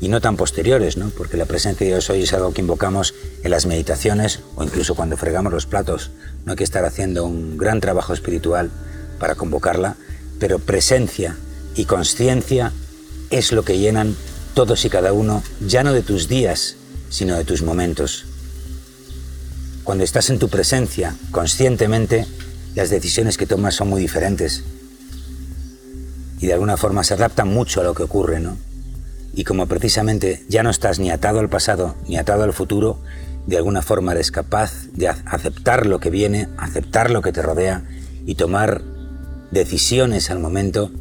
y 0.00 0.08
no 0.08 0.20
tan 0.20 0.36
posteriores, 0.36 0.96
¿no? 0.96 1.10
porque 1.10 1.36
la 1.36 1.44
presencia 1.44 1.88
yo 1.88 2.00
soy 2.00 2.22
es 2.22 2.32
algo 2.32 2.52
que 2.52 2.60
invocamos 2.60 3.14
en 3.42 3.50
las 3.50 3.66
meditaciones 3.66 4.40
o 4.56 4.64
incluso 4.64 4.94
cuando 4.94 5.16
fregamos 5.16 5.52
los 5.52 5.66
platos. 5.66 6.10
No 6.44 6.52
hay 6.52 6.56
que 6.56 6.64
estar 6.64 6.84
haciendo 6.84 7.24
un 7.24 7.56
gran 7.56 7.80
trabajo 7.80 8.12
espiritual 8.12 8.70
para 9.18 9.34
convocarla, 9.34 9.96
pero 10.38 10.58
presencia 10.58 11.36
y 11.74 11.84
conciencia 11.84 12.72
es 13.30 13.52
lo 13.52 13.64
que 13.64 13.78
llenan 13.78 14.16
todos 14.54 14.84
y 14.84 14.90
cada 14.90 15.12
uno, 15.12 15.42
ya 15.66 15.82
no 15.84 15.92
de 15.92 16.02
tus 16.02 16.28
días, 16.28 16.76
sino 17.10 17.36
de 17.36 17.44
tus 17.44 17.62
momentos. 17.62 18.26
Cuando 19.88 20.04
estás 20.04 20.28
en 20.28 20.38
tu 20.38 20.50
presencia, 20.50 21.16
conscientemente, 21.30 22.26
las 22.74 22.90
decisiones 22.90 23.38
que 23.38 23.46
tomas 23.46 23.74
son 23.74 23.88
muy 23.88 24.02
diferentes 24.02 24.62
y 26.40 26.46
de 26.46 26.52
alguna 26.52 26.76
forma 26.76 27.02
se 27.04 27.14
adaptan 27.14 27.48
mucho 27.48 27.80
a 27.80 27.84
lo 27.84 27.94
que 27.94 28.02
ocurre, 28.02 28.38
¿no? 28.38 28.58
Y 29.32 29.44
como 29.44 29.66
precisamente 29.66 30.44
ya 30.46 30.62
no 30.62 30.68
estás 30.68 30.98
ni 30.98 31.10
atado 31.10 31.40
al 31.40 31.48
pasado 31.48 31.94
ni 32.06 32.18
atado 32.18 32.42
al 32.42 32.52
futuro, 32.52 32.98
de 33.46 33.56
alguna 33.56 33.80
forma 33.80 34.12
eres 34.12 34.30
capaz 34.30 34.88
de 34.92 35.08
aceptar 35.08 35.86
lo 35.86 36.00
que 36.00 36.10
viene, 36.10 36.48
aceptar 36.58 37.10
lo 37.10 37.22
que 37.22 37.32
te 37.32 37.40
rodea 37.40 37.82
y 38.26 38.34
tomar 38.34 38.82
decisiones 39.52 40.30
al 40.30 40.38
momento 40.38 40.92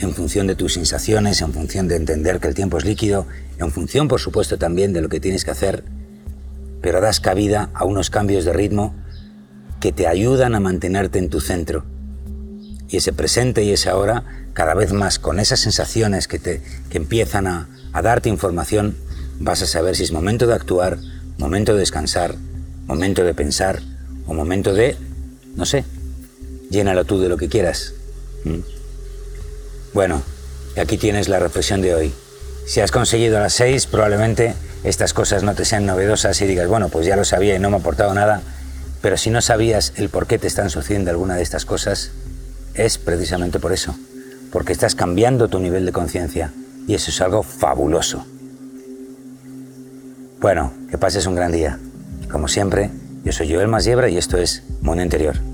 en 0.00 0.12
función 0.12 0.48
de 0.48 0.56
tus 0.56 0.74
sensaciones, 0.74 1.40
en 1.40 1.52
función 1.52 1.86
de 1.86 1.94
entender 1.94 2.40
que 2.40 2.48
el 2.48 2.56
tiempo 2.56 2.78
es 2.78 2.84
líquido, 2.84 3.28
en 3.58 3.70
función 3.70 4.08
por 4.08 4.20
supuesto 4.20 4.58
también 4.58 4.92
de 4.92 5.02
lo 5.02 5.08
que 5.08 5.20
tienes 5.20 5.44
que 5.44 5.52
hacer, 5.52 5.84
pero 6.84 7.00
das 7.00 7.18
cabida 7.18 7.70
a 7.72 7.86
unos 7.86 8.10
cambios 8.10 8.44
de 8.44 8.52
ritmo 8.52 8.94
que 9.80 9.90
te 9.90 10.06
ayudan 10.06 10.54
a 10.54 10.60
mantenerte 10.60 11.18
en 11.18 11.30
tu 11.30 11.40
centro. 11.40 11.86
Y 12.90 12.98
ese 12.98 13.14
presente 13.14 13.64
y 13.64 13.72
ese 13.72 13.88
ahora 13.88 14.50
cada 14.52 14.74
vez 14.74 14.92
más 14.92 15.18
con 15.18 15.40
esas 15.40 15.60
sensaciones 15.60 16.28
que, 16.28 16.38
te, 16.38 16.60
que 16.90 16.98
empiezan 16.98 17.46
a, 17.46 17.70
a 17.94 18.02
darte 18.02 18.28
información, 18.28 18.98
vas 19.40 19.62
a 19.62 19.66
saber 19.66 19.96
si 19.96 20.02
es 20.02 20.12
momento 20.12 20.46
de 20.46 20.52
actuar, 20.52 20.98
momento 21.38 21.72
de 21.72 21.80
descansar, 21.80 22.34
momento 22.86 23.24
de 23.24 23.32
pensar 23.32 23.80
o 24.26 24.34
momento 24.34 24.74
de, 24.74 24.98
no 25.56 25.64
sé, 25.64 25.86
llénalo 26.68 27.06
tú 27.06 27.18
de 27.18 27.30
lo 27.30 27.38
que 27.38 27.48
quieras. 27.48 27.94
¿Mm? 28.44 28.58
Bueno, 29.94 30.20
aquí 30.76 30.98
tienes 30.98 31.30
la 31.30 31.38
reflexión 31.38 31.80
de 31.80 31.94
hoy. 31.94 32.12
Si 32.66 32.80
has 32.80 32.90
conseguido 32.90 33.40
las 33.40 33.54
seis, 33.54 33.86
probablemente 33.86 34.54
estas 34.84 35.12
cosas 35.12 35.42
no 35.42 35.54
te 35.54 35.64
sean 35.64 35.86
novedosas 35.86 36.40
y 36.40 36.46
digas, 36.46 36.68
bueno, 36.68 36.88
pues 36.88 37.06
ya 37.06 37.16
lo 37.16 37.24
sabía 37.24 37.56
y 37.56 37.58
no 37.58 37.70
me 37.70 37.76
ha 37.76 37.80
aportado 37.80 38.14
nada, 38.14 38.42
pero 39.02 39.16
si 39.16 39.30
no 39.30 39.40
sabías 39.40 39.92
el 39.96 40.08
por 40.08 40.26
qué 40.26 40.38
te 40.38 40.46
están 40.46 40.70
sucediendo 40.70 41.10
alguna 41.10 41.36
de 41.36 41.42
estas 41.42 41.64
cosas, 41.64 42.12
es 42.74 42.98
precisamente 42.98 43.58
por 43.58 43.72
eso 43.72 43.94
porque 44.54 44.72
estás 44.72 44.94
cambiando 44.94 45.48
tu 45.48 45.58
nivel 45.58 45.84
de 45.84 45.90
conciencia 45.90 46.52
y 46.86 46.94
eso 46.94 47.10
es 47.10 47.20
algo 47.20 47.42
fabuloso. 47.42 48.24
Bueno, 50.40 50.72
que 50.88 50.96
pases 50.96 51.26
un 51.26 51.34
gran 51.34 51.50
día. 51.50 51.80
Como 52.30 52.46
siempre, 52.46 52.92
yo 53.24 53.32
soy 53.32 53.52
Joel 53.52 53.66
Masiebra 53.66 54.08
y 54.08 54.16
esto 54.16 54.38
es 54.38 54.62
Mundo 54.80 55.02
Interior. 55.02 55.53